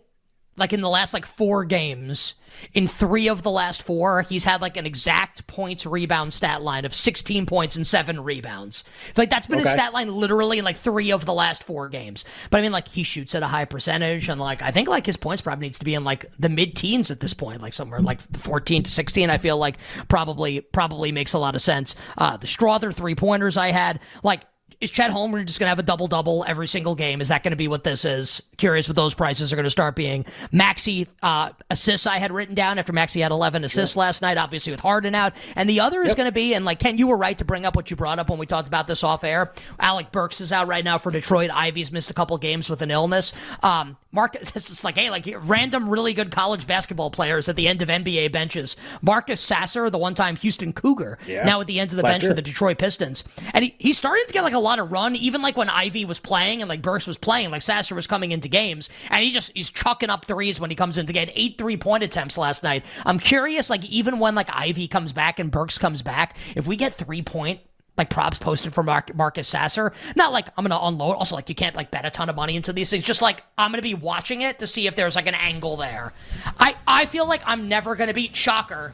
like 0.55 0.73
in 0.73 0.81
the 0.81 0.89
last 0.89 1.13
like 1.13 1.25
four 1.25 1.65
games, 1.65 2.35
in 2.73 2.87
three 2.87 3.27
of 3.27 3.41
the 3.41 3.49
last 3.49 3.81
four, 3.81 4.21
he's 4.21 4.45
had 4.45 4.61
like 4.61 4.77
an 4.77 4.85
exact 4.85 5.47
points 5.47 5.85
rebound 5.85 6.33
stat 6.33 6.61
line 6.61 6.85
of 6.85 6.93
16 6.93 7.45
points 7.45 7.75
and 7.75 7.85
seven 7.87 8.23
rebounds. 8.23 8.83
Like 9.17 9.29
that's 9.29 9.47
been 9.47 9.59
his 9.59 9.71
stat 9.71 9.93
line 9.93 10.09
literally 10.13 10.59
in 10.59 10.65
like 10.65 10.77
three 10.77 11.11
of 11.11 11.25
the 11.25 11.33
last 11.33 11.63
four 11.63 11.89
games. 11.89 12.23
But 12.51 12.59
I 12.59 12.61
mean, 12.61 12.71
like 12.71 12.87
he 12.87 13.03
shoots 13.03 13.33
at 13.33 13.43
a 13.43 13.47
high 13.47 13.65
percentage, 13.65 14.29
and 14.29 14.39
like 14.39 14.61
I 14.61 14.71
think 14.71 14.87
like 14.87 15.05
his 15.05 15.17
points 15.17 15.41
probably 15.41 15.65
needs 15.67 15.79
to 15.79 15.85
be 15.85 15.95
in 15.95 16.03
like 16.03 16.25
the 16.37 16.49
mid 16.49 16.75
teens 16.75 17.09
at 17.09 17.19
this 17.19 17.33
point, 17.33 17.61
like 17.61 17.73
somewhere 17.73 17.99
like 18.01 18.21
14 18.21 18.83
to 18.83 18.91
16. 18.91 19.29
I 19.29 19.37
feel 19.39 19.57
like 19.57 19.77
probably 20.07 20.61
probably 20.61 21.11
makes 21.11 21.33
a 21.33 21.39
lot 21.39 21.55
of 21.55 21.61
sense. 21.61 21.95
Uh, 22.17 22.37
the 22.37 22.47
Strawther 22.47 22.93
three 22.93 23.15
pointers 23.15 23.57
I 23.57 23.71
had, 23.71 23.99
like 24.23 24.41
is 24.83 24.91
Chet 24.91 25.11
Holmgren 25.11 25.45
just 25.45 25.59
going 25.59 25.65
to 25.65 25.69
have 25.69 25.79
a 25.79 25.83
double 25.83 26.07
double 26.07 26.43
every 26.47 26.67
single 26.67 26.93
game? 26.95 27.21
Is 27.21 27.29
that 27.29 27.41
going 27.43 27.51
to 27.51 27.57
be 27.57 27.67
what 27.67 27.83
this 27.83 28.05
is? 28.05 28.43
Curious 28.57 28.87
what 28.87 28.95
those 28.95 29.13
prices 29.13 29.51
are 29.51 29.55
going 29.55 29.63
to 29.63 29.69
start 29.69 29.95
being. 29.95 30.25
Maxey 30.51 31.07
uh, 31.21 31.49
assists 31.69 32.05
I 32.05 32.17
had 32.17 32.31
written 32.31 32.55
down 32.55 32.77
after 32.77 32.93
Maxey 32.93 33.21
had 33.21 33.31
11 33.31 33.63
assists 33.63 33.95
last 33.95 34.21
night, 34.21 34.37
obviously 34.37 34.71
with 34.71 34.79
Harden 34.81 35.15
out. 35.15 35.33
And 35.55 35.69
the 35.69 35.79
other 35.79 36.01
is 36.03 36.15
going 36.15 36.27
to 36.27 36.31
be, 36.31 36.53
and 36.53 36.65
like 36.65 36.79
Ken, 36.79 36.97
you 36.97 37.07
were 37.07 37.17
right 37.17 37.37
to 37.37 37.45
bring 37.45 37.65
up 37.65 37.75
what 37.75 37.89
you 37.89 37.95
brought 37.97 38.19
up 38.19 38.29
when 38.29 38.39
we 38.39 38.45
talked 38.45 38.67
about 38.67 38.87
this 38.87 39.03
off 39.03 39.23
air. 39.23 39.51
Alec 39.79 40.11
Burks 40.11 40.41
is 40.41 40.51
out 40.51 40.67
right 40.67 40.83
now 40.83 40.97
for 40.97 41.11
Detroit. 41.11 41.49
Ivey's 41.51 41.91
missed 41.91 42.09
a 42.11 42.13
couple 42.13 42.37
games 42.37 42.69
with 42.69 42.81
an 42.81 42.91
illness. 42.91 43.33
Um, 43.61 43.97
Marcus, 44.11 44.51
it's 44.55 44.67
just 44.69 44.83
like, 44.83 44.95
hey, 44.97 45.09
like 45.09 45.27
random 45.43 45.89
really 45.89 46.13
good 46.13 46.31
college 46.31 46.67
basketball 46.67 47.09
players 47.09 47.49
at 47.49 47.55
the 47.55 47.67
end 47.67 47.81
of 47.81 47.87
NBA 47.89 48.31
benches. 48.31 48.75
Marcus 49.01 49.39
Sasser, 49.41 49.89
the 49.89 49.97
one 49.97 50.13
time 50.15 50.35
Houston 50.37 50.73
Cougar, 50.73 51.17
Yeah. 51.25 51.45
now 51.45 51.61
at 51.61 51.67
the 51.67 51.79
end 51.79 51.91
of 51.91 51.97
the 51.97 52.03
Last 52.03 52.13
bench 52.15 52.23
year. 52.23 52.31
for 52.31 52.35
the 52.35 52.41
Detroit 52.41 52.77
Pistons. 52.77 53.23
And 53.53 53.63
he, 53.65 53.75
he's 53.79 53.97
starting 53.97 54.25
to 54.27 54.33
get 54.33 54.43
like 54.43 54.53
a 54.53 54.59
lot 54.59 54.72
of 54.79 54.91
run, 54.91 55.15
even 55.15 55.41
like 55.41 55.55
when 55.57 55.69
Ivey 55.69 56.05
was 56.05 56.19
playing 56.19 56.61
and 56.61 56.69
like 56.69 56.81
Burks 56.81 57.05
was 57.05 57.17
playing, 57.17 57.51
like 57.51 57.61
Sasser 57.61 57.93
was 57.95 58.07
coming 58.07 58.31
into 58.31 58.47
games. 58.47 58.89
And 59.09 59.23
he 59.23 59.31
just 59.31 59.51
he's 59.55 59.69
chucking 59.69 60.09
up 60.09 60.25
threes 60.25 60.59
when 60.59 60.69
he 60.69 60.75
comes 60.75 60.97
in. 60.97 61.03
into 61.03 61.13
game. 61.13 61.29
Eight 61.35 61.57
three 61.57 61.77
point 61.77 62.03
attempts 62.03 62.37
last 62.37 62.63
night. 62.63 62.85
I'm 63.05 63.19
curious, 63.19 63.69
like 63.69 63.85
even 63.85 64.19
when 64.19 64.35
like 64.35 64.49
Ivey 64.51 64.87
comes 64.87 65.11
back 65.13 65.39
and 65.39 65.51
Burks 65.51 65.77
comes 65.77 66.01
back, 66.01 66.37
if 66.55 66.67
we 66.67 66.75
get 66.75 66.93
three 66.93 67.21
point 67.21 67.59
like 67.97 68.09
props 68.09 68.39
posted 68.39 68.73
for 68.73 68.81
Mark, 68.81 69.13
Marcus 69.15 69.47
Sasser. 69.47 69.93
Not 70.15 70.31
like 70.31 70.47
I'm 70.57 70.63
gonna 70.63 70.79
unload. 70.81 71.15
Also, 71.15 71.35
like 71.35 71.49
you 71.49 71.55
can't 71.55 71.75
like 71.75 71.91
bet 71.91 72.05
a 72.05 72.09
ton 72.09 72.29
of 72.29 72.35
money 72.35 72.55
into 72.55 72.73
these 72.73 72.89
things. 72.89 73.03
Just 73.03 73.21
like 73.21 73.43
I'm 73.57 73.71
gonna 73.71 73.81
be 73.81 73.93
watching 73.93 74.41
it 74.41 74.59
to 74.59 74.67
see 74.67 74.87
if 74.87 74.95
there's 74.95 75.15
like 75.15 75.27
an 75.27 75.35
angle 75.35 75.77
there. 75.77 76.13
I 76.59 76.75
I 76.87 77.05
feel 77.05 77.27
like 77.27 77.41
I'm 77.45 77.67
never 77.69 77.95
gonna 77.95 78.13
beat 78.13 78.35
Shocker. 78.35 78.93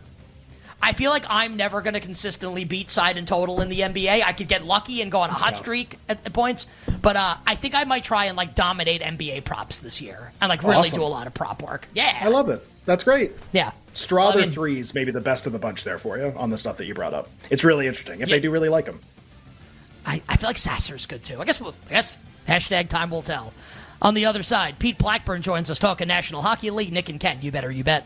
I 0.82 0.94
feel 0.94 1.12
like 1.12 1.26
I'm 1.30 1.58
never 1.58 1.82
going 1.82 1.94
to 1.94 2.00
consistently 2.00 2.64
beat 2.64 2.90
side 2.90 3.18
and 3.18 3.28
total 3.28 3.62
in 3.62 3.70
the 3.70 3.82
NBA. 3.82 4.24
I 4.24 4.32
could 4.34 4.48
get 4.48 4.64
lucky 4.66 5.02
and 5.02 5.12
go 5.12 5.20
on 5.22 5.30
a 5.30 5.34
hot 5.34 5.58
streak 5.58 5.98
at, 6.08 6.20
at 6.26 6.32
points, 6.34 6.68
but 7.02 7.16
uh, 7.18 7.36
I 7.46 7.56
think 7.56 7.76
I 7.76 7.84
might 7.84 8.04
try 8.06 8.26
and 8.26 8.38
like 8.38 8.56
dominate 8.56 9.02
NBA 9.02 9.44
props 9.46 9.80
this 9.80 10.00
year 10.02 10.32
and 10.40 10.50
like 10.50 10.64
really 10.64 10.76
Awesome. 10.76 11.00
do 11.00 11.04
a 11.04 11.08
lot 11.08 11.28
of 11.28 11.34
prop 11.34 11.62
work. 11.62 11.88
Yeah, 11.94 12.18
I 12.22 12.30
love 12.30 12.50
it. 12.50 12.66
That's 12.86 13.04
great. 13.04 13.34
yeah. 13.52 13.72
Strawther 13.94 14.18
Well, 14.18 14.38
I 14.38 14.42
mean- 14.44 14.52
threes, 14.52 14.94
maybe 14.94 15.12
the 15.12 15.20
best 15.22 15.46
of 15.48 15.52
the 15.54 15.60
bunch 15.60 15.84
there 15.84 15.98
for 16.00 16.18
you 16.18 16.34
on 16.38 16.50
the 16.50 16.58
stuff 16.58 16.78
that 16.78 16.86
you 16.86 16.94
brought 16.94 17.14
up. 17.14 17.28
It's 17.50 17.64
really 17.66 17.86
interesting 17.86 18.22
if 18.22 18.30
Yeah. 18.30 18.36
they 18.36 18.40
do 18.40 18.50
really 18.52 18.70
like 18.70 18.86
him. 18.86 19.00
I, 20.06 20.22
I 20.30 20.38
feel 20.38 20.48
like 20.50 20.58
Sasser's 20.58 21.06
good 21.06 21.24
too. 21.24 21.42
I 21.42 21.46
guess 21.46 21.60
we'll, 21.60 21.76
I 21.88 21.92
guess 21.94 22.18
hashtag 22.48 22.88
time 22.88 23.10
will 23.10 23.22
tell. 23.22 23.52
On 24.02 24.14
the 24.14 24.26
other 24.28 24.44
side, 24.44 24.80
Pete 24.80 24.98
Blackburn 24.98 25.42
joins 25.42 25.70
us 25.70 25.78
talking 25.78 26.08
National 26.08 26.42
Hockey 26.42 26.70
League. 26.70 26.94
Nick 26.94 27.10
and 27.10 27.20
Ken, 27.20 27.40
you 27.42 27.52
better 27.52 27.70
you 27.70 27.84
bet. 27.84 28.06